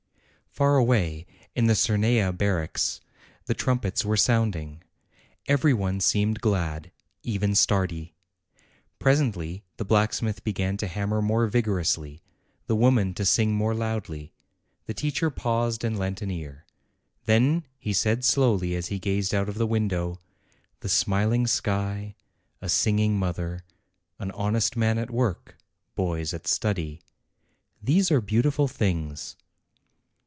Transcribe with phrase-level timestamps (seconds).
[0.53, 2.99] Far away, in the Cernaia barracks,
[3.45, 4.83] the trumpets were sounding.
[5.47, 6.91] Every one seemed glad,
[7.23, 8.13] even S.tardi.
[8.99, 12.21] Presently the blacksmith began to hammer more vigorously,
[12.67, 14.33] the woman to sing more loudly.
[14.87, 16.65] The teacher paused and lent an ear.
[17.23, 20.19] Then he said, slowly, as he gazed out of the window:
[20.81, 22.17] "The smiling sky,
[22.61, 23.63] a singing mother,
[24.19, 25.55] an honest man at work,
[25.95, 26.99] boys at study,
[27.81, 29.37] these are beautiful things."